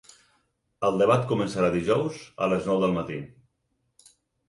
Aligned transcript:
El 0.89 0.97
debat 1.01 1.27
començarà 1.33 1.71
dijous 1.77 2.19
a 2.47 2.51
les 2.55 2.69
nou 2.73 2.85
del 2.87 2.99
matí. 2.99 3.23